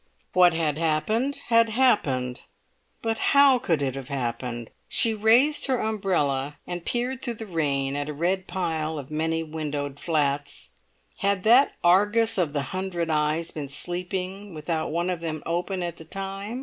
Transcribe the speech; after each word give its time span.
What 0.33 0.55
had 0.55 0.79
happened, 0.79 1.35
had 1.49 1.69
happened; 1.69 2.41
but 3.03 3.19
how 3.37 3.59
could 3.59 3.83
it 3.83 3.93
have 3.93 4.07
happened? 4.07 4.71
She 4.89 5.13
raised 5.13 5.67
her 5.67 5.79
umbrella 5.79 6.57
and 6.65 6.83
peered 6.83 7.21
through 7.21 7.35
the 7.35 7.45
rain 7.45 7.95
at 7.95 8.09
a 8.09 8.13
red 8.13 8.47
pile 8.47 8.97
of 8.97 9.11
many 9.11 9.43
windowed 9.43 9.99
flats; 9.99 10.69
had 11.17 11.43
that 11.43 11.75
Argus 11.83 12.39
of 12.39 12.51
the 12.51 12.63
hundred 12.73 13.11
eyes 13.11 13.51
been 13.51 13.69
sleeping 13.69 14.55
without 14.55 14.89
one 14.91 15.11
of 15.11 15.21
them 15.21 15.43
open 15.45 15.83
at 15.83 15.97
the 15.97 16.05
time? 16.05 16.59